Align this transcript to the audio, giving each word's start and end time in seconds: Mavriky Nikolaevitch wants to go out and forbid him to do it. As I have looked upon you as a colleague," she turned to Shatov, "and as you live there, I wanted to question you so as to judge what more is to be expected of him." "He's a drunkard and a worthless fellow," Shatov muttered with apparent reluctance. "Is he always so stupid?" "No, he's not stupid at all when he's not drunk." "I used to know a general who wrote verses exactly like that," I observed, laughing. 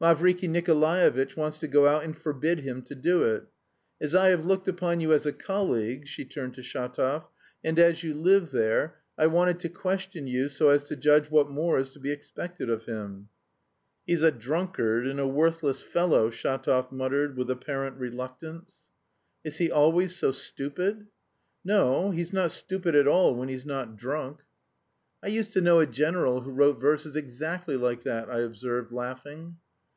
Mavriky 0.00 0.48
Nikolaevitch 0.48 1.36
wants 1.36 1.58
to 1.58 1.66
go 1.66 1.88
out 1.88 2.04
and 2.04 2.16
forbid 2.16 2.60
him 2.60 2.82
to 2.82 2.94
do 2.94 3.24
it. 3.24 3.42
As 4.00 4.14
I 4.14 4.28
have 4.28 4.46
looked 4.46 4.68
upon 4.68 5.00
you 5.00 5.12
as 5.12 5.26
a 5.26 5.32
colleague," 5.32 6.06
she 6.06 6.24
turned 6.24 6.54
to 6.54 6.60
Shatov, 6.60 7.24
"and 7.64 7.76
as 7.80 8.04
you 8.04 8.14
live 8.14 8.52
there, 8.52 9.00
I 9.18 9.26
wanted 9.26 9.58
to 9.58 9.68
question 9.68 10.28
you 10.28 10.48
so 10.50 10.68
as 10.68 10.84
to 10.84 10.94
judge 10.94 11.32
what 11.32 11.50
more 11.50 11.78
is 11.80 11.90
to 11.94 11.98
be 11.98 12.12
expected 12.12 12.70
of 12.70 12.84
him." 12.84 13.28
"He's 14.06 14.22
a 14.22 14.30
drunkard 14.30 15.04
and 15.04 15.18
a 15.18 15.26
worthless 15.26 15.80
fellow," 15.80 16.30
Shatov 16.30 16.92
muttered 16.92 17.36
with 17.36 17.50
apparent 17.50 17.96
reluctance. 17.96 18.72
"Is 19.42 19.56
he 19.58 19.68
always 19.68 20.14
so 20.14 20.30
stupid?" 20.30 21.08
"No, 21.64 22.12
he's 22.12 22.32
not 22.32 22.52
stupid 22.52 22.94
at 22.94 23.08
all 23.08 23.34
when 23.34 23.48
he's 23.48 23.66
not 23.66 23.96
drunk." 23.96 24.42
"I 25.24 25.26
used 25.26 25.52
to 25.54 25.60
know 25.60 25.80
a 25.80 25.86
general 25.88 26.42
who 26.42 26.52
wrote 26.52 26.80
verses 26.80 27.16
exactly 27.16 27.76
like 27.76 28.04
that," 28.04 28.30
I 28.30 28.42
observed, 28.42 28.92
laughing. 28.92 29.56